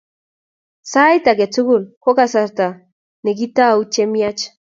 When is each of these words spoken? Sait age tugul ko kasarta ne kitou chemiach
Sait 0.91 1.21
age 1.31 1.47
tugul 1.53 1.83
ko 2.03 2.09
kasarta 2.17 2.67
ne 3.23 3.31
kitou 3.37 3.79
chemiach 3.93 4.41